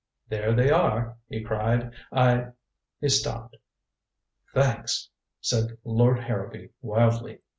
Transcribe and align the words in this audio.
"There 0.29 0.55
they 0.55 0.71
are!" 0.71 1.17
he 1.29 1.43
cried. 1.43 1.93
"I" 2.11 2.53
He 3.01 3.07
stopped. 3.09 3.55
"Thanks," 4.51 5.11
said 5.41 5.77
Lord 5.83 6.21
Harrowby 6.23 6.71
wildly. 6.81 7.41